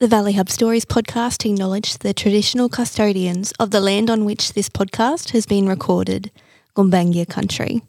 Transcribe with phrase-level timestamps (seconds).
[0.00, 4.70] The Valley Hub Stories podcast acknowledge the traditional custodians of the land on which this
[4.70, 6.30] podcast has been recorded,
[6.74, 7.82] Gumbaynggirr country.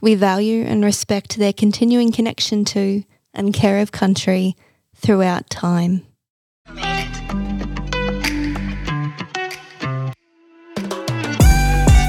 [0.00, 3.02] We value and respect their continuing connection to
[3.34, 4.56] and care of country
[4.96, 6.06] throughout time.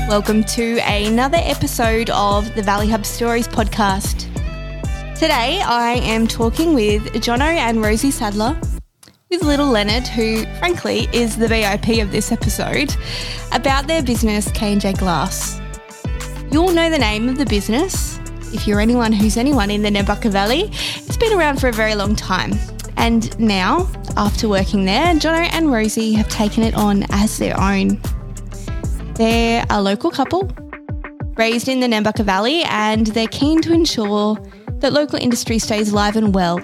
[0.07, 4.29] Welcome to another episode of the Valley Hub Stories podcast.
[5.15, 8.57] Today I am talking with Jono and Rosie Sadler,
[9.31, 12.93] with little Leonard, who frankly is the VIP of this episode,
[13.53, 15.61] about their business K&J Glass.
[16.51, 18.19] You'll know the name of the business
[18.53, 20.63] if you're anyone who's anyone in the Nambucca Valley.
[20.73, 22.51] It's been around for a very long time.
[22.97, 28.01] And now, after working there, Jono and Rosie have taken it on as their own.
[29.15, 30.51] They're a local couple,
[31.37, 34.37] raised in the Nambucca Valley, and they're keen to ensure
[34.79, 36.59] that local industry stays alive and well.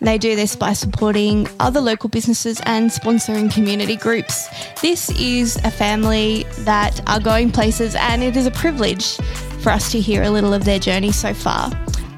[0.00, 4.48] They do this by supporting other local businesses and sponsoring community groups.
[4.80, 9.16] This is a family that are going places, and it is a privilege
[9.60, 11.70] for us to hear a little of their journey so far.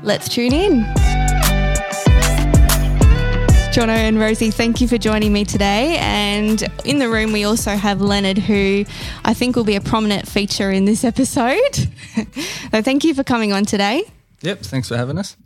[0.03, 0.85] Let's tune in.
[3.77, 5.99] Jono and Rosie, thank you for joining me today.
[5.99, 8.87] And in the room, we also have Leonard, who
[9.23, 11.61] I think will be a prominent feature in this episode.
[12.71, 14.05] so thank you for coming on today.
[14.43, 15.37] Yep, thanks for having us.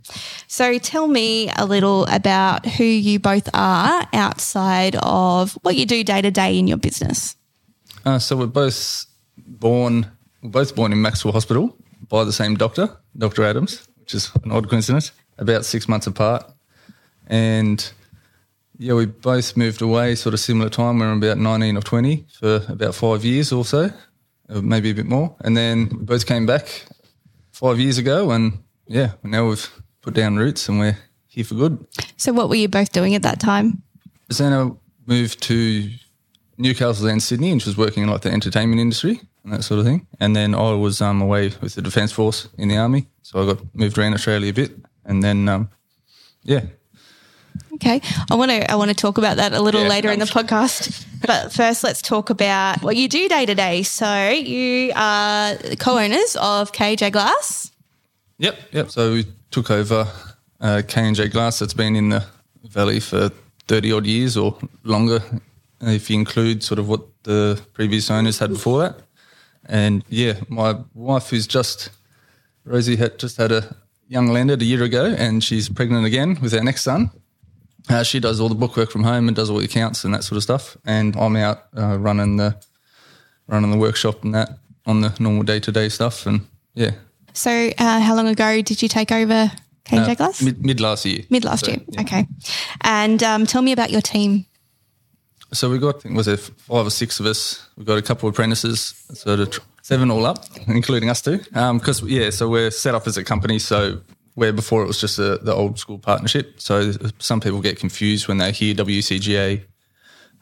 [0.47, 6.03] So tell me a little about who you both are outside of what you do
[6.03, 7.35] day to day in your business.
[8.05, 9.05] Uh, so we're both
[9.37, 11.75] born, we're both born in Macksville Hospital
[12.09, 13.43] by the same doctor, Dr.
[13.43, 16.51] Adams, which is an odd coincidence, about six months apart.
[17.27, 17.91] And
[18.77, 20.99] yeah, we both moved away sort of similar time.
[20.99, 23.91] We were about 19 or 20 for about five years or so,
[24.49, 25.35] maybe a bit more.
[25.39, 26.85] And then we both came back
[27.51, 28.57] five years ago and
[28.91, 29.69] yeah, now we've
[30.01, 30.97] put down roots and we're
[31.27, 31.85] here for good.
[32.17, 33.81] So what were you both doing at that time?
[34.29, 35.89] Zana moved to
[36.57, 39.79] Newcastle and Sydney and she was working in like the entertainment industry and that sort
[39.79, 40.07] of thing.
[40.19, 43.07] And then I was um, away with the Defence Force in the Army.
[43.21, 44.71] So I got moved around Australia a bit.
[45.05, 45.69] And then, um,
[46.43, 46.61] yeah,
[47.75, 50.19] Okay, I want to I want to talk about that a little yeah, later in
[50.19, 51.05] the podcast.
[51.25, 53.83] but first, let's talk about what you do day to day.
[53.83, 57.70] So you are co-owners of K&J Glass.
[58.41, 58.89] Yep, yep.
[58.89, 60.07] So we took over
[60.59, 61.59] uh, K&J Glass.
[61.59, 62.25] That's been in the
[62.63, 63.29] valley for
[63.67, 65.21] thirty odd years or longer,
[65.81, 68.95] if you include sort of what the previous owners had before that.
[69.67, 71.91] And yeah, my wife, who's just
[72.65, 73.75] Rosie, had just had a
[74.07, 77.11] young Leonard a year ago, and she's pregnant again with our next son.
[77.89, 80.23] Uh, she does all the bookwork from home and does all the accounts and that
[80.23, 80.77] sort of stuff.
[80.83, 82.55] And I'm out uh, running the
[83.45, 86.25] running the workshop and that on the normal day to day stuff.
[86.25, 86.93] And yeah.
[87.33, 89.51] So, uh, how long ago did you take over
[89.85, 90.41] K&J uh, Glass?
[90.41, 91.23] Mid, mid, last year.
[91.29, 91.81] Mid last so, year.
[91.89, 92.01] Yeah.
[92.01, 92.27] Okay.
[92.81, 94.45] And um, tell me about your team.
[95.53, 97.67] So we got, I think, was there five or six of us?
[97.75, 101.39] We've got a couple of apprentices, sort of seven all up, including us two.
[101.39, 103.99] Because um, yeah, so we're set up as a company, so
[104.35, 106.61] where before it was just a, the old school partnership.
[106.61, 109.63] So some people get confused when they hear WCGA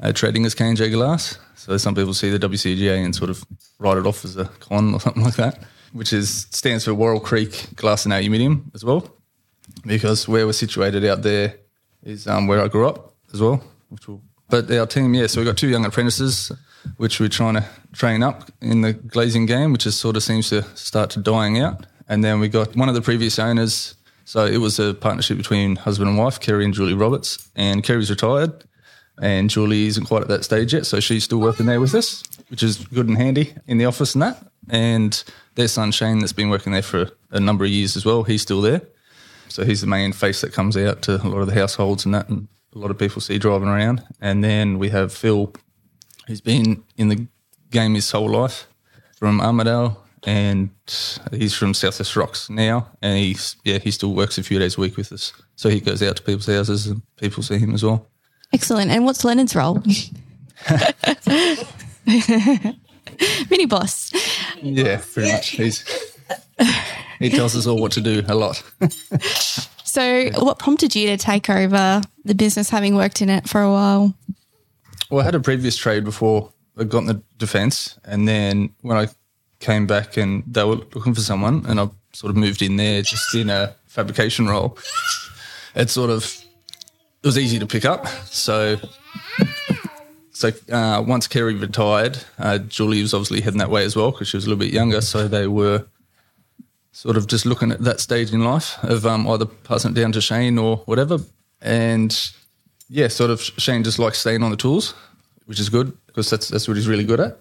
[0.02, 1.38] uh, trading as K&J Glass.
[1.56, 3.44] So some people see the WCGA and sort of
[3.80, 5.64] write it off as a con or something like that,
[5.94, 9.10] which is stands for Warrell Creek Glass and Aluminium as well,
[9.86, 11.56] because where we're situated out there
[12.04, 13.64] is um, where I grew up as well.
[14.08, 16.52] Will, but our team, yeah, so we've got two young apprentices,
[16.98, 20.50] which we're trying to train up in the glazing game, which is sort of seems
[20.50, 21.86] to start to dying out.
[22.08, 23.96] And then we got one of the previous owners.
[24.26, 27.50] So it was a partnership between husband and wife, Kerry and Julie Roberts.
[27.56, 28.64] And Kerry's retired,
[29.22, 30.86] and Julie isn't quite at that stage yet.
[30.88, 34.16] So she's still working there with us, which is good and handy in the office
[34.16, 34.44] and that.
[34.69, 35.22] And
[35.56, 38.41] their son Shane, that's been working there for a number of years as well, he's
[38.41, 38.81] still there.
[39.50, 42.13] So he's the main face that comes out to a lot of the households and
[42.13, 44.03] that, and a lot of people see driving around.
[44.22, 45.53] And then we have Phil,
[46.28, 47.28] who's been in the
[47.72, 48.68] game his whole life
[49.18, 50.69] from Armidale and
[51.31, 54.78] he's from South Southwest Rocks now, and he's yeah he still works a few days
[54.78, 55.31] a week with us.
[55.56, 58.07] So he goes out to people's houses and people see him as well.
[58.53, 58.91] Excellent.
[58.91, 59.81] And what's Leonard's role?
[63.50, 64.12] Mini boss.
[64.62, 65.50] Yeah, pretty much.
[65.50, 65.83] He's
[67.19, 68.63] he tells us all what to do a lot.
[69.83, 73.71] so, what prompted you to take over the business, having worked in it for a
[73.71, 74.13] while?
[75.10, 78.98] Well, I had a previous trade before I got in the defence, and then when
[78.98, 79.07] I
[79.60, 83.01] came back and they were looking for someone, and I sort of moved in there
[83.01, 84.77] just in a fabrication role.
[85.75, 86.24] It sort of
[87.22, 88.07] it was easy to pick up.
[88.25, 88.77] So,
[90.39, 94.30] so uh, once Kerry retired, uh, Julie was obviously heading that way as well because
[94.30, 95.01] she was a little bit younger.
[95.01, 95.86] So they were
[96.94, 100.13] sort of just looking at that stage in life of um, either passing it down
[100.13, 101.18] to Shane or whatever.
[101.62, 102.18] And
[102.88, 104.94] yeah, sort of Shane just likes staying on the tools,
[105.44, 107.39] which is good because that's that's what he's really good at.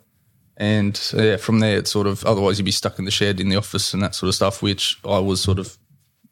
[0.56, 3.38] And uh, yeah, from there it's sort of otherwise you'd be stuck in the shed
[3.38, 5.78] in the office and that sort of stuff, which I was sort of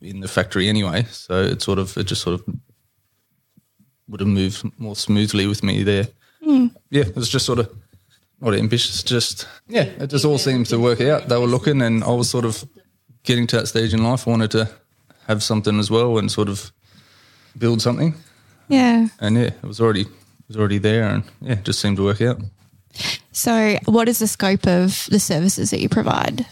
[0.01, 1.05] in the factory anyway.
[1.11, 2.57] So it sort of it just sort of
[4.09, 6.09] would have moved more smoothly with me there.
[6.91, 7.71] Yeah, it was just sort of
[8.41, 11.29] not ambitious, just yeah, it just all seemed to work out.
[11.29, 12.65] They were looking, and I was sort of
[13.25, 14.27] getting to that stage in life.
[14.29, 14.71] I wanted to
[15.27, 16.71] have something as well and sort of
[17.59, 18.15] build something,
[18.69, 19.09] Yeah.
[19.21, 20.09] and yeah, it was already it
[20.49, 22.41] was already there, and yeah, it just seemed to work out.
[23.33, 26.47] So, what is the scope of the services that you provide?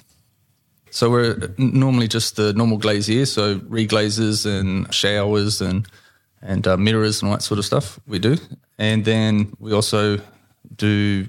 [0.91, 5.87] So we're normally just the normal glazier, so reglazes and showers and
[6.45, 8.37] and uh, mirrors and all that sort of stuff we do,
[8.79, 10.19] and then we also
[10.77, 11.27] do.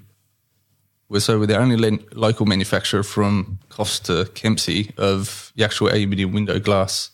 [1.07, 1.77] We're so we're the only
[2.13, 7.11] local manufacturer from Costa Kempsey of the actual aluminium window glass,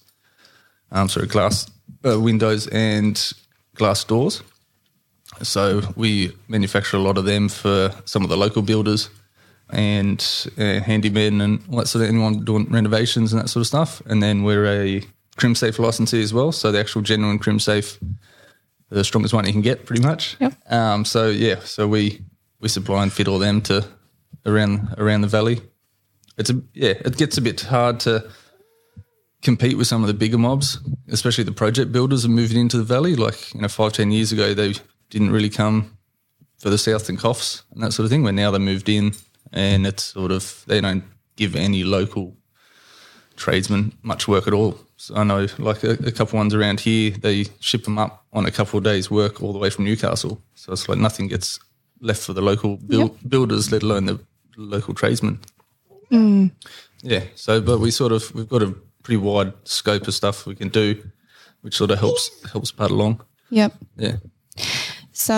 [0.91, 1.69] um, sorry, glass
[2.05, 3.33] uh, windows and
[3.75, 4.43] glass doors.
[5.43, 9.09] So we manufacture a lot of them for some of the local builders
[9.69, 10.19] and
[10.57, 14.01] uh, handymen and all that sort of anyone doing renovations and that sort of stuff.
[14.05, 15.01] And then we're a
[15.41, 16.51] Crimsafe licensee as well.
[16.51, 17.97] So the actual genuine Crimsafe,
[18.89, 20.37] the strongest one you can get, pretty much.
[20.39, 20.53] Yep.
[20.71, 22.21] Um, so yeah, so we
[22.59, 23.85] we supply and fit all them to
[24.45, 25.61] around around the valley.
[26.37, 28.29] It's a yeah, it gets a bit hard to
[29.41, 30.77] compete with some of the bigger mobs,
[31.09, 33.15] especially the project builders are moving into the valley.
[33.15, 34.75] Like you know, five ten years ago, they
[35.09, 35.97] didn't really come
[36.59, 38.23] for the south and Coffs and that sort of thing.
[38.23, 39.13] Where now they moved in,
[39.51, 41.03] and it's sort of they don't
[41.35, 42.37] give any local
[43.35, 44.77] tradesmen much work at all.
[45.15, 48.51] I know, like a, a couple ones around here, they ship them up on a
[48.51, 50.41] couple of days' work all the way from Newcastle.
[50.55, 51.59] So it's like nothing gets
[52.01, 54.19] left for the local build, builders, let alone the
[54.57, 55.39] local tradesmen.
[56.11, 56.51] Mm.
[57.01, 57.23] Yeah.
[57.35, 60.69] So, but we sort of we've got a pretty wide scope of stuff we can
[60.69, 61.01] do,
[61.61, 63.21] which sort of helps helps part along.
[63.49, 63.73] Yep.
[63.95, 64.17] Yeah.
[65.13, 65.35] So,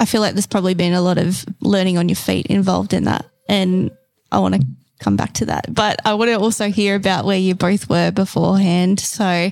[0.00, 3.04] I feel like there's probably been a lot of learning on your feet involved in
[3.04, 3.26] that.
[3.48, 3.90] And
[4.30, 4.66] I want to
[5.00, 5.72] come back to that.
[5.74, 9.00] But I want to also hear about where you both were beforehand.
[9.00, 9.50] So,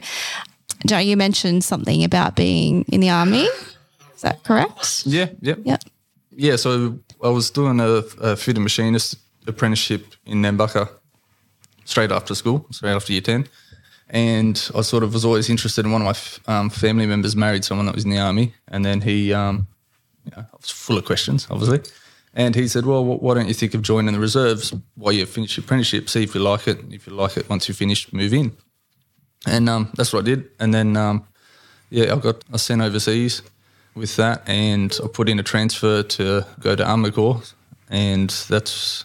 [0.87, 3.49] Joe, you mentioned something about being in the army.
[4.15, 5.03] Is that correct?
[5.07, 5.31] Yeah.
[5.41, 5.61] Yep.
[5.65, 5.83] Yep.
[6.31, 9.17] Yeah, so I was doing a, a fitter machinist
[9.47, 10.89] apprenticeship in Nambucca
[11.85, 13.49] straight after school, straight after year 10.
[14.11, 17.35] And I sort of was always interested in one of my f- um, family members
[17.35, 18.55] married someone that was in the army.
[18.69, 19.67] And then he, um,
[20.25, 21.81] you know, I was full of questions, obviously.
[22.39, 25.57] And he said, well, why don't you think of joining the reserves while you finish
[25.57, 26.09] your apprenticeship?
[26.09, 26.79] See if you like it.
[26.89, 28.57] If you like it, once you finish, move in.
[29.45, 30.49] And um, that's what I did.
[30.61, 31.27] And then, um,
[31.91, 33.43] yeah, I got I sent overseas
[33.97, 37.43] with that, and I put in a transfer to go to Armour Corps,
[37.89, 39.05] and that's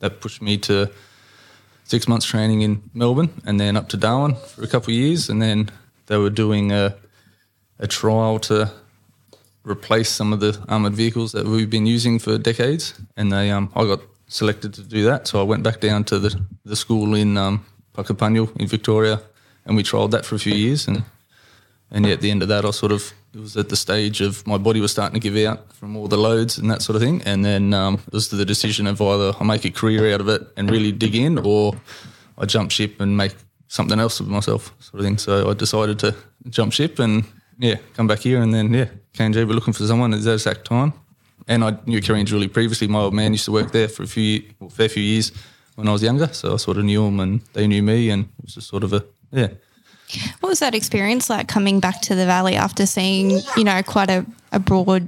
[0.00, 0.90] that pushed me to
[1.84, 5.30] six months training in Melbourne, and then up to Darwin for a couple of years,
[5.30, 5.70] and then
[6.06, 6.94] they were doing a
[7.78, 8.70] a trial to
[9.64, 13.70] replace some of the armored vehicles that we've been using for decades, and they um
[13.74, 17.14] I got selected to do that, so I went back down to the the school
[17.14, 19.20] in um, Puckapunyal in Victoria,
[19.64, 21.04] and we trialled that for a few years, and
[21.90, 24.20] and yeah, at the end of that, I sort of it was at the stage
[24.20, 26.96] of my body was starting to give out from all the loads and that sort
[26.96, 30.14] of thing, and then um, it was the decision of either I make a career
[30.14, 31.74] out of it and really dig in, or
[32.38, 33.34] I jump ship and make
[33.68, 35.18] something else of myself, sort of thing.
[35.18, 36.14] So I decided to
[36.48, 37.24] jump ship and
[37.58, 40.64] yeah, come back here, and then yeah, K&J were looking for someone at that exact
[40.64, 40.92] time,
[41.48, 42.86] and I knew Kerrien Julie previously.
[42.86, 45.32] My old man used to work there for a few, well, fair few years
[45.74, 48.24] when I was younger, so I sort of knew them and they knew me, and
[48.24, 49.48] it was just sort of a yeah.
[50.40, 54.10] What was that experience like coming back to the valley after seeing, you know, quite
[54.10, 55.06] a, a broad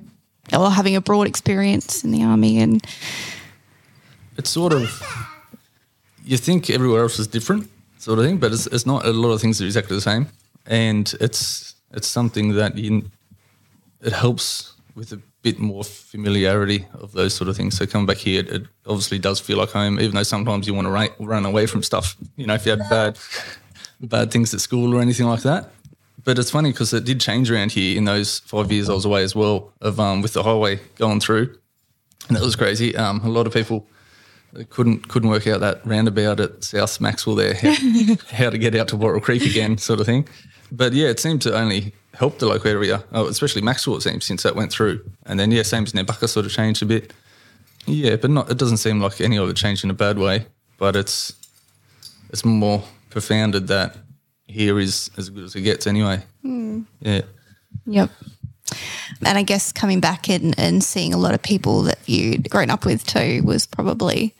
[0.53, 2.85] or having a broad experience in the army and
[4.37, 4.91] it's sort of
[6.25, 9.31] you think everywhere else is different sort of thing but it's, it's not a lot
[9.33, 10.26] of things are exactly the same
[10.67, 13.05] and it's it's something that you
[14.02, 18.18] it helps with a bit more familiarity of those sort of things so coming back
[18.18, 21.09] here it, it obviously does feel like home even though sometimes you want to run,
[21.18, 23.18] run away from stuff you know if you had bad
[24.00, 25.71] bad things at school or anything like that
[26.25, 29.04] but it's funny because it did change around here in those five years I was
[29.04, 31.56] away as well of um, with the highway going through
[32.28, 32.97] and that was crazy.
[32.97, 33.87] Um, a lot of people
[34.71, 38.88] couldn't couldn't work out that roundabout at South Macksville there, how, how to get out
[38.88, 40.28] to Warrell Creek again, sort of thing.
[40.71, 43.97] But yeah, it seemed to only help the local area, oh, especially Macksville.
[43.97, 46.83] It seems since that went through, and then yeah, same as Nambucca sort of changed
[46.83, 47.12] a bit.
[47.87, 48.50] Yeah, but not.
[48.50, 50.47] It doesn't seem like any of it changed in a bad way.
[50.78, 51.35] But it's
[52.31, 53.97] it's more profounded that
[54.47, 56.23] here is as good as it gets anyway.
[56.42, 56.83] Hmm.
[57.00, 57.23] Yeah.
[57.87, 58.11] Yep.
[59.25, 62.71] And I guess coming back and, and seeing a lot of people that you'd grown
[62.71, 64.35] up with too was probably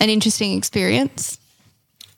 [0.00, 1.38] an interesting experience.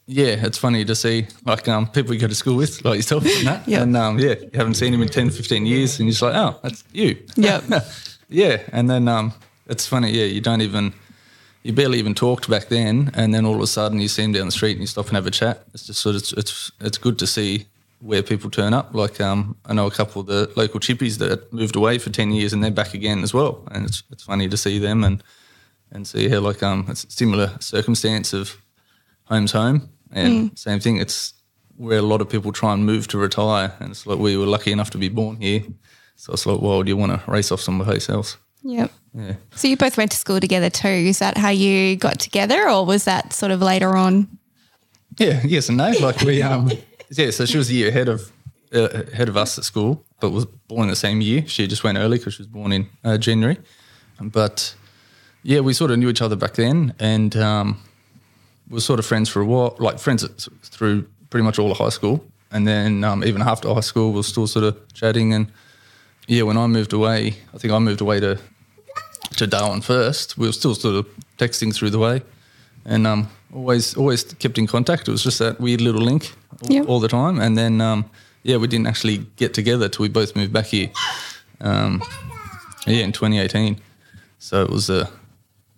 [0.06, 3.24] Yeah, it's funny to see like um, people you go to school with, like yourself,
[3.24, 3.66] and that.
[3.66, 3.82] Yep.
[3.82, 6.34] And um, yeah, you haven't seen him in 10, 15 years, and you're just like,
[6.34, 7.16] oh, that's you.
[7.36, 7.60] Yeah.
[8.28, 9.32] yeah, and then um,
[9.66, 10.10] it's funny.
[10.10, 10.92] Yeah, you don't even,
[11.62, 14.32] you barely even talked back then, and then all of a sudden you see him
[14.32, 15.64] down the street and you stop and have a chat.
[15.72, 17.66] It's just sort of it's it's, it's good to see
[18.00, 18.94] where people turn up.
[18.94, 22.30] Like um, I know a couple of the local chippies that moved away for ten
[22.30, 25.24] years and they're back again as well, and it's it's funny to see them and
[25.92, 28.60] and see how like um it's a similar circumstance of
[29.26, 30.98] home's home and same thing.
[30.98, 31.34] It's
[31.76, 34.46] where a lot of people try and move to retire, and it's like we were
[34.46, 35.62] lucky enough to be born here.
[36.16, 38.36] So it's like, well, do you want to race off someplace else?
[38.62, 38.92] Yep.
[39.14, 39.34] Yeah.
[39.54, 40.88] So you both went to school together too.
[40.88, 44.38] Is that how you got together, or was that sort of later on?
[45.18, 45.90] Yeah, yes and no.
[46.00, 46.70] Like we, um,
[47.10, 47.30] yeah.
[47.30, 48.32] So she was a year ahead of
[48.74, 51.46] uh, ahead of us at school, but was born the same year.
[51.46, 53.58] She just went early because she was born in uh, January.
[54.20, 54.74] But
[55.42, 57.78] yeah, we sort of knew each other back then, and um,
[58.70, 59.76] were sort of friends for a while.
[59.78, 63.80] Like friends through pretty much all of high school, and then um, even after high
[63.80, 65.32] school, we are still sort of chatting.
[65.34, 65.46] And
[66.26, 68.38] yeah, when I moved away, I think I moved away to
[69.36, 70.36] to Darwin first.
[70.38, 71.06] We were still sort of
[71.38, 72.22] texting through the way,
[72.84, 75.08] and um, always always kept in contact.
[75.08, 76.82] It was just that weird little link all, Yeah.
[76.86, 77.38] all the time.
[77.40, 78.04] And then um,
[78.42, 80.90] yeah, we didn't actually get together till we both moved back here.
[81.60, 82.02] Um,
[82.86, 83.80] yeah, in 2018.
[84.38, 85.08] So it was a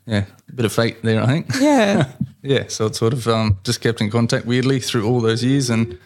[0.06, 1.46] yeah a bit of fate there, I think.
[1.60, 2.10] Yeah.
[2.42, 5.70] yeah, so it sort of um, just kept in contact weirdly through all those years,
[5.70, 5.98] and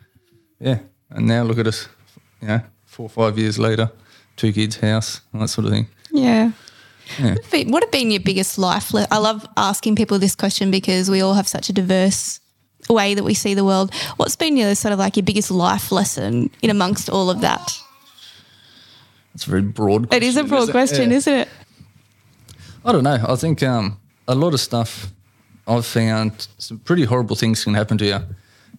[0.58, 0.78] yeah,
[1.10, 1.88] and now look at us,
[2.40, 3.90] you know, four or five years later,
[4.36, 5.86] two kids, house, and that sort of thing.
[6.10, 6.52] yeah.
[7.18, 7.34] Yeah.
[7.66, 8.94] What have been your biggest life?
[8.94, 12.38] Le- I love asking people this question because we all have such a diverse
[12.88, 13.92] way that we see the world.
[14.16, 17.68] What's been your sort of like your biggest life lesson in amongst all of that?
[19.34, 20.12] It's a very broad.
[20.14, 20.72] It is a broad it?
[20.72, 21.48] question, isn't it?
[22.84, 23.18] I don't know.
[23.28, 25.12] I think um, a lot of stuff
[25.66, 28.20] I've found some pretty horrible things can happen to you,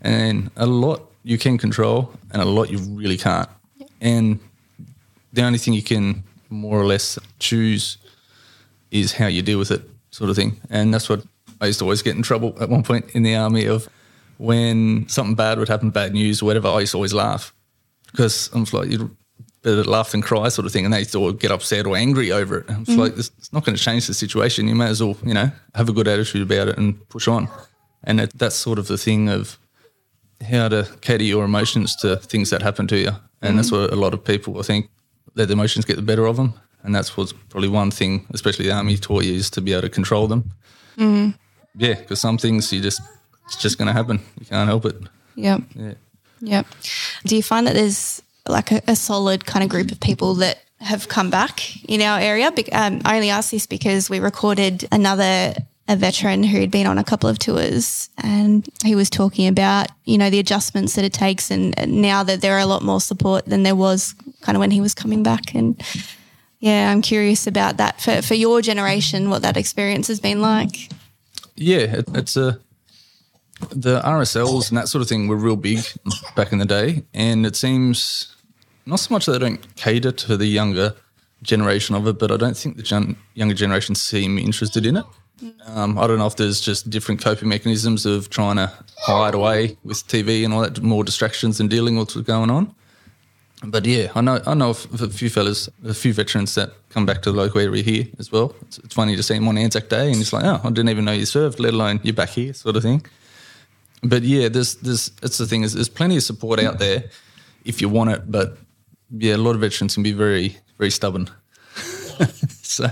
[0.02, 3.50] and a lot you can control, and a lot you really can't.
[4.00, 4.40] And
[5.32, 7.98] the only thing you can more or less choose
[8.90, 10.60] is how you deal with it, sort of thing.
[10.70, 11.24] And that's what
[11.62, 13.88] I used to always get in trouble at one point in the army of
[14.38, 16.68] when something bad would happen, bad news or whatever.
[16.70, 17.54] I used to always laugh
[18.12, 18.90] because I'm like
[19.64, 20.86] you'd better laugh than cry, sort of thing.
[20.86, 22.70] And they to all get upset or angry over it.
[22.70, 24.68] I'm just like, this, it's not going to change the situation.
[24.68, 27.48] You may as well, you know, have a good attitude about it and push on.
[28.04, 29.58] And it, that's sort of the thing of
[30.48, 33.12] how to cater your emotions to things that happen to you.
[33.44, 34.90] And that's what a lot of people, I think,
[35.36, 36.54] let the emotions get the better of them.
[36.84, 39.84] And that's what's probably one thing, especially the army taught you, is to be able
[39.84, 40.52] to control them.
[40.98, 41.32] Mm-hmm.
[41.76, 43.02] Yeah, because some things you just,
[43.46, 44.20] it's just going to happen.
[44.40, 44.96] You can't help it.
[45.36, 45.62] Yep.
[45.76, 45.94] Yeah.
[46.42, 46.66] Yep.
[47.26, 50.60] Do you find that there's like a, a solid kind of group of people that
[50.80, 52.52] have come back in our area?
[52.72, 55.54] Um, I only ask this because we recorded another
[55.88, 59.88] a veteran who had been on a couple of tours and he was talking about
[60.06, 62.82] you know the adjustments that it takes and, and now that there are a lot
[62.82, 65.82] more support than there was kind of when he was coming back and
[66.60, 70.90] yeah i'm curious about that for, for your generation what that experience has been like
[71.56, 72.60] Yeah, it, it's a
[73.70, 75.80] the RSLs and that sort of thing were real big
[76.36, 78.36] back in the day, and it seems
[78.86, 80.96] not so much that they don't cater to the younger
[81.44, 85.06] generation of it, but I don't think the gen- younger generation seem interested in it.
[85.68, 89.78] Um, I don't know if there's just different coping mechanisms of trying to hide away
[89.84, 92.76] with TV and all that, more distractions and dealing with what's going on.
[93.64, 97.22] But yeah, I know I know a few fellas, a few veterans that come back
[97.24, 98.56] to the local area here as well.
[98.64, 100.90] It's, it's funny to see him on Anzac Day, and it's like, oh, I didn't
[100.90, 103.06] even know you served, let alone you're back here, sort of thing.
[104.04, 107.04] But yeah, there's there's it's the thing is there's plenty of support out there
[107.66, 108.58] if you want it, but
[109.12, 111.30] yeah, a lot of veterans can be very very stubborn.
[112.62, 112.90] so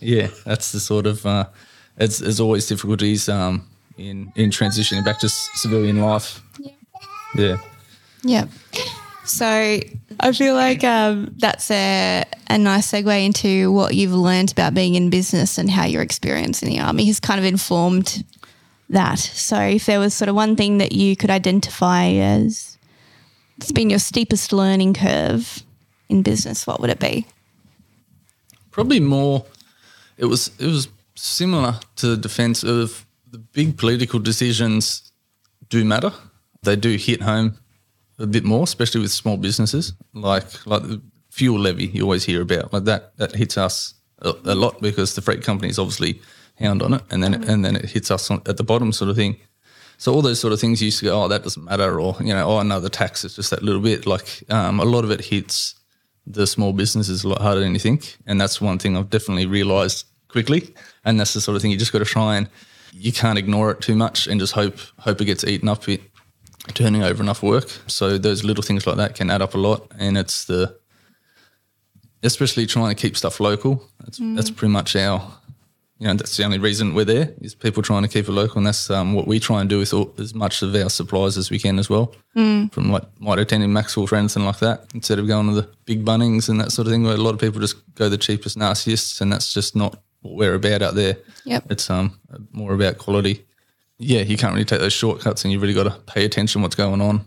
[0.00, 1.46] yeah, that's the sort of uh,
[1.96, 6.40] it's there's always difficulties um, in in transitioning back to s- civilian life.
[7.34, 7.56] Yeah.
[8.22, 8.46] Yeah.
[9.24, 9.46] So
[10.20, 14.94] I feel like um, that's a, a nice segue into what you've learned about being
[14.94, 18.24] in business and how your experience in the army has kind of informed
[18.92, 19.18] that.
[19.18, 22.78] So if there was sort of one thing that you could identify as
[23.56, 25.62] it's been your steepest learning curve
[26.08, 27.26] in business, what would it be?
[28.70, 29.44] Probably more.
[30.16, 35.12] It was it was similar to the defence of the big political decisions
[35.68, 36.12] do matter.
[36.62, 37.58] They do hit home
[38.18, 42.42] a bit more, especially with small businesses like like the fuel levy you always hear
[42.42, 42.72] about.
[42.72, 46.20] Like that that hits us a, a lot because the freight companies obviously
[46.62, 48.92] hound on it, and then it, and then it hits us on, at the bottom,
[48.92, 49.36] sort of thing.
[49.98, 52.34] So all those sort of things used to go, oh, that doesn't matter, or you
[52.34, 54.06] know, oh, no, the tax is just that little bit.
[54.06, 55.74] Like um, a lot of it hits
[56.26, 59.46] the small businesses a lot harder than you think, and that's one thing I've definitely
[59.46, 60.74] realised quickly.
[61.04, 62.48] And that's the sort of thing you just got to try and
[62.92, 65.88] you can't ignore it too much and just hope hope it gets eaten up.
[65.88, 66.02] It,
[66.74, 67.68] turning over enough work.
[67.86, 70.78] So those little things like that can add up a lot, and it's the
[72.22, 73.84] especially trying to keep stuff local.
[74.00, 74.36] That's mm.
[74.36, 75.32] that's pretty much our
[76.02, 78.58] you know that's the only reason we're there is people trying to keep it local,
[78.58, 81.38] and that's um, what we try and do with all, as much of our supplies
[81.38, 82.12] as we can as well.
[82.36, 82.72] Mm.
[82.72, 83.04] From like
[83.48, 86.60] 10 in Macksville for anything like that, instead of going to the big Bunnings and
[86.60, 89.32] that sort of thing, where a lot of people just go the cheapest, nastiest, and
[89.32, 91.16] that's just not what we're about out there.
[91.44, 91.70] Yep.
[91.70, 92.18] It's um
[92.50, 93.44] more about quality
[94.02, 96.74] yeah, you can't really take those shortcuts, and you've really got to pay attention what's
[96.74, 97.24] going on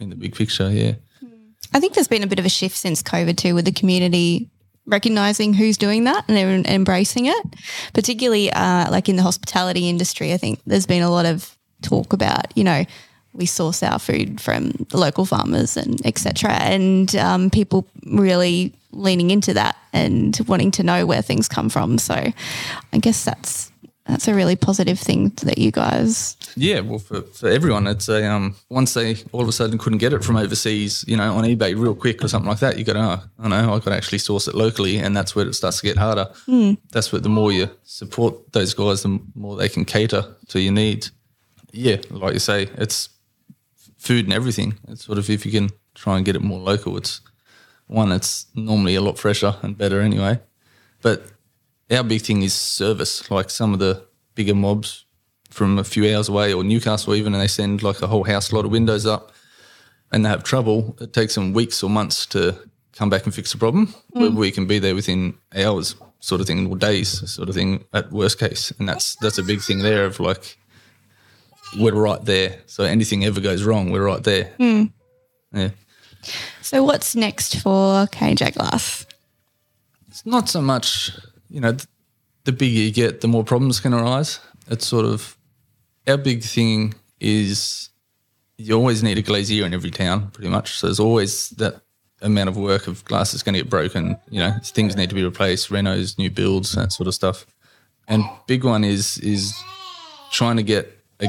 [0.00, 0.70] in the big picture.
[0.70, 0.94] Yeah,
[1.72, 4.50] I think there's been a bit of a shift since COVID too, with the community
[4.88, 7.46] recognizing who's doing that and embracing it.
[7.92, 12.12] Particularly, uh, like in the hospitality industry, I think there's been a lot of talk
[12.12, 12.84] about you know
[13.34, 16.50] we source our food from the local farmers and etc.
[16.52, 21.98] And um, people really leaning into that and wanting to know where things come from.
[21.98, 22.14] So,
[22.92, 23.70] I guess that's
[24.08, 26.36] that's a really positive thing that you guys.
[26.56, 29.98] Yeah, well, for, for everyone, it's a um, once they all of a sudden couldn't
[29.98, 32.84] get it from overseas, you know, on eBay real quick or something like that, you
[32.84, 35.54] go, oh, I know, I got to actually source it locally, and that's where it
[35.54, 36.26] starts to get harder.
[36.48, 36.78] Mm.
[36.90, 40.72] That's where the more you support those guys, the more they can cater to your
[40.72, 41.12] needs.
[41.70, 43.10] Yeah, like you say, it's
[43.98, 44.78] food and everything.
[44.88, 47.20] It's sort of if you can try and get it more local, it's
[47.88, 50.40] one, it's normally a lot fresher and better anyway,
[51.02, 51.26] but
[51.90, 53.30] our big thing is service.
[53.30, 54.04] Like some of the
[54.34, 55.04] bigger mobs
[55.50, 58.52] from a few hours away or Newcastle even, and they send like a whole house
[58.52, 59.32] lot of windows up
[60.12, 60.96] and they have trouble.
[61.00, 62.56] It takes them weeks or months to
[62.92, 63.94] come back and fix the problem.
[64.14, 64.34] Mm.
[64.34, 68.10] we can be there within hours, sort of thing, or days, sort of thing, at
[68.10, 68.72] worst case.
[68.78, 70.58] And that's that's a big thing there of like
[71.78, 72.58] we're right there.
[72.66, 74.52] So anything ever goes wrong, we're right there.
[74.58, 74.92] Mm.
[75.52, 75.70] Yeah.
[76.62, 79.06] So what's next for KJ Glass?
[80.08, 81.12] It's not so much
[81.50, 81.76] you know,
[82.44, 84.40] the bigger you get, the more problems can arise.
[84.68, 85.36] It's sort of
[86.06, 87.90] our big thing is
[88.56, 90.78] you always need a glazier in every town, pretty much.
[90.78, 91.80] So there's always that
[92.20, 94.18] amount of work of glass that's going to get broken.
[94.30, 97.46] You know, things need to be replaced, renos, new builds, that sort of stuff.
[98.08, 99.54] And big one is is
[100.30, 101.28] trying to get a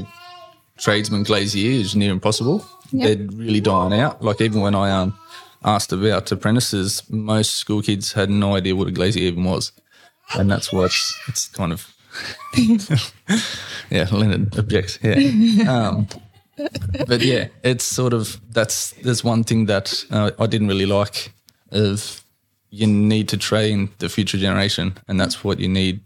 [0.78, 2.66] tradesman glazier is near impossible.
[2.92, 3.18] Yep.
[3.18, 4.24] They're really dying out.
[4.24, 5.18] Like even when I um
[5.64, 9.74] asked about apprentices, most school kids had no idea what a glazier even was
[10.38, 10.94] and that's what
[11.28, 11.94] it's kind of.
[13.90, 15.00] yeah, Leonard objects.
[15.02, 15.16] Yeah,
[15.70, 16.08] um,
[17.08, 21.32] but yeah, it's sort of that's there's one thing that uh, I didn't really like
[21.72, 22.24] of
[22.72, 26.02] you need to train the future generation, and that's what you need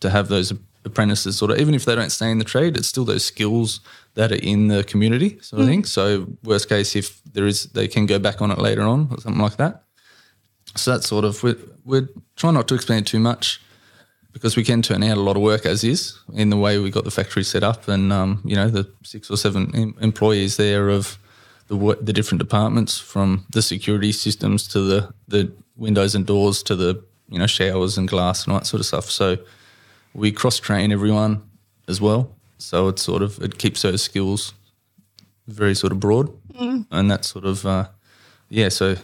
[0.00, 0.52] to have those
[0.84, 3.80] apprentices sort of even if they don't stay in the trade, it's still those skills
[4.14, 5.70] that are in the community sort of mm.
[5.70, 5.84] thing.
[5.84, 9.20] So worst case, if there is, they can go back on it later on or
[9.20, 9.84] something like that.
[10.76, 13.60] So that's sort of we're, we're trying not to expand too much
[14.32, 16.90] because we can turn out a lot of work as is in the way we
[16.90, 20.56] got the factory set up, and um, you know the six or seven em- employees
[20.56, 21.18] there of
[21.68, 26.76] the the different departments, from the security systems to the the windows and doors to
[26.76, 29.10] the you know showers and glass and all that sort of stuff.
[29.10, 29.38] So
[30.14, 31.42] we cross train everyone
[31.88, 32.34] as well.
[32.58, 34.54] So it's sort of it keeps those skills
[35.46, 36.86] very sort of broad, mm.
[36.90, 37.88] and that sort of uh,
[38.48, 38.68] yeah.
[38.68, 38.96] So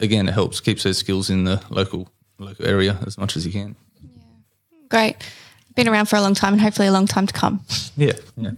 [0.00, 2.08] again, it helps keeps those skills in the local
[2.38, 3.76] local area as much as you can.
[4.02, 4.10] Yeah.
[4.90, 5.16] Great.
[5.74, 7.60] Been around for a long time and hopefully a long time to come.
[7.96, 8.12] Yeah.
[8.36, 8.50] Yeah.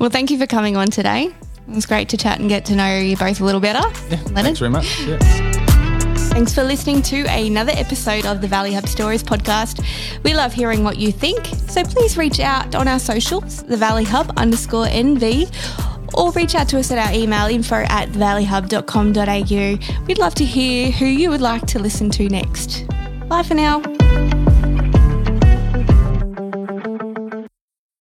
[0.00, 1.26] Well, thank you for coming on today.
[1.26, 3.86] It was great to chat and get to know you both a little better.
[4.10, 4.44] Yeah, Leonard.
[4.44, 5.00] thanks very much.
[5.02, 5.18] Yeah.
[6.34, 9.84] Thanks for listening to another episode of the Valley Hub Stories podcast.
[10.24, 14.02] We love hearing what you think, so please reach out on our socials, the Valley
[14.02, 20.04] Hub underscore NV, or reach out to us at our email info at valleyhub.com.au.
[20.06, 22.86] We'd love to hear who you would like to listen to next.
[23.28, 24.43] Bye for now.